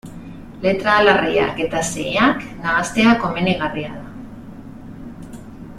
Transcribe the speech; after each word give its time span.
Letra 0.61 0.95
larriak 1.07 1.61
eta 1.65 1.83
xeheak 1.89 2.41
nahastea 2.63 3.13
komenigarria 3.25 3.95
da. 3.99 5.41